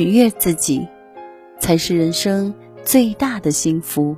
[0.00, 0.88] 取悦自己，
[1.58, 4.16] 才是人生最大的幸福。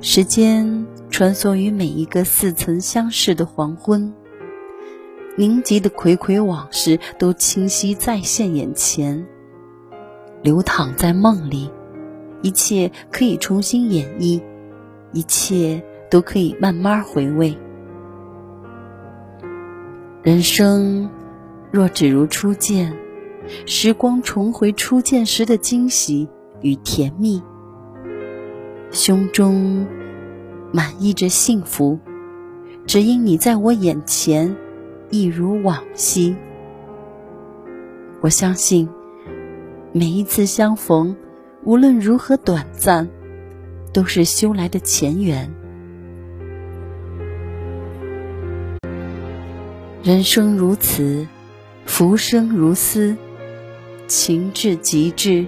[0.00, 4.14] 时间穿梭于每一个似曾相识的黄昏，
[5.34, 9.26] 凝集的睽睽往事都清晰再现眼前，
[10.40, 11.68] 流淌在梦里，
[12.40, 14.40] 一切可以重新演绎，
[15.12, 17.58] 一切都可以慢慢回味。
[20.22, 21.10] 人生
[21.76, 22.96] 若只如初见，
[23.66, 26.26] 时光重回初见时的惊喜
[26.62, 27.42] 与甜蜜，
[28.90, 29.86] 胸中
[30.72, 31.98] 满溢着幸福，
[32.86, 34.56] 只因你在我眼前，
[35.10, 36.34] 一如往昔。
[38.22, 38.88] 我相信，
[39.92, 41.14] 每一次相逢，
[41.62, 43.06] 无论如何短暂，
[43.92, 45.54] 都是修来的前缘。
[50.02, 51.28] 人生如此，
[51.86, 53.16] 浮生如斯，
[54.06, 55.46] 情至极致。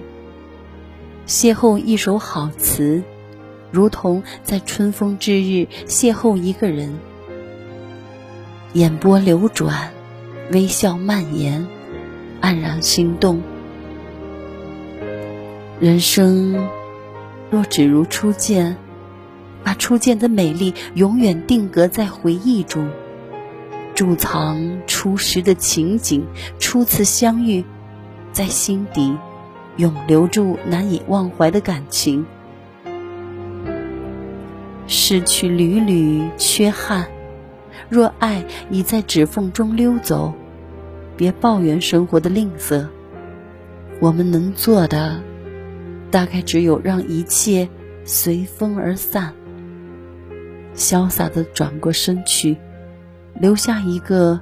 [1.27, 3.03] 邂逅一首好词，
[3.69, 6.97] 如同在春风之日邂逅一个人。
[8.73, 9.91] 眼波流转，
[10.51, 11.67] 微笑蔓延，
[12.41, 13.41] 黯然心动。
[15.79, 16.67] 人生
[17.51, 18.75] 若只如初见，
[19.63, 22.89] 把初见的美丽永远定格在回忆中。
[23.99, 26.25] 贮藏初时的情景，
[26.57, 27.65] 初次相遇，
[28.31, 29.17] 在心底
[29.75, 32.25] 永留住难以忘怀的感情。
[34.87, 37.09] 失去缕缕缺憾，
[37.89, 40.33] 若爱已在指缝中溜走，
[41.17, 42.87] 别抱怨生活的吝啬。
[43.99, 45.21] 我们能做的，
[46.09, 47.67] 大概只有让一切
[48.05, 49.33] 随风而散，
[50.73, 52.55] 潇洒的转过身去。
[53.39, 54.41] 留下一个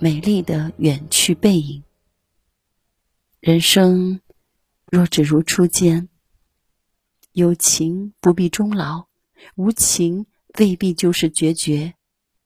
[0.00, 1.84] 美丽的远去背影。
[3.38, 4.20] 人生
[4.90, 6.08] 若只如初见，
[7.30, 9.06] 有情不必终老，
[9.54, 10.26] 无情
[10.58, 11.94] 未必就是决绝，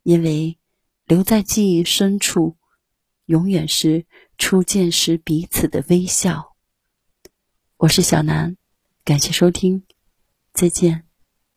[0.03, 0.59] 因为
[1.07, 2.59] 留在记忆深处，
[3.25, 4.05] 永远是
[4.37, 6.57] 初见时彼此的微笑。
[7.79, 8.59] 我是小南，
[9.03, 9.83] 感谢收听，
[10.53, 11.06] 再见。